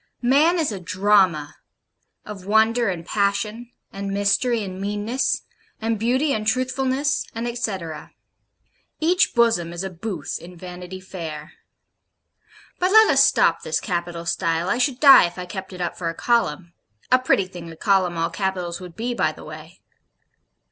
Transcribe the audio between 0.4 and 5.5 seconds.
is a Drama of Wonder and Passion, and Mystery and Meanness,